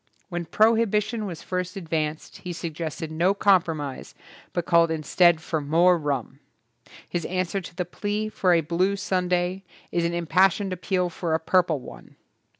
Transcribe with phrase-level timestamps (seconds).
[0.29, 4.15] When prohibition was first advanced he suggested no compromise
[4.51, 6.39] but called instead for more rum.
[7.07, 11.35] His answer to the plea for a blue Sunday is an im passioned appeal for
[11.35, 12.15] a purple one.